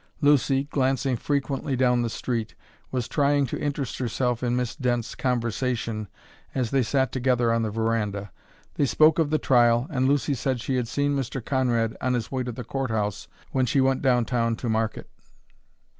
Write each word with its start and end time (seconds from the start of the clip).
Lucy, 0.19 0.63
glancing 0.63 1.15
frequently 1.15 1.75
down 1.75 2.01
the 2.01 2.09
street, 2.09 2.55
was 2.89 3.07
trying 3.07 3.45
to 3.45 3.61
interest 3.61 3.99
herself 3.99 4.41
in 4.41 4.55
Miss 4.55 4.75
Dent's 4.75 5.13
conversation 5.13 6.07
as 6.55 6.71
they 6.71 6.81
sat 6.81 7.11
together 7.11 7.53
on 7.53 7.61
the 7.61 7.69
veranda. 7.69 8.31
They 8.77 8.87
spoke 8.87 9.19
of 9.19 9.29
the 9.29 9.37
trial, 9.37 9.85
and 9.91 10.07
Lucy 10.07 10.33
said 10.33 10.59
she 10.59 10.75
had 10.77 10.87
seen 10.87 11.15
Mr. 11.15 11.39
Conrad 11.45 11.95
on 12.01 12.15
his 12.15 12.31
way 12.31 12.41
to 12.41 12.51
the 12.51 12.63
court 12.63 12.89
house 12.89 13.27
when 13.51 13.67
she 13.67 13.79
went 13.79 14.01
down 14.01 14.25
town 14.25 14.55
to 14.55 14.69
market. 14.69 15.07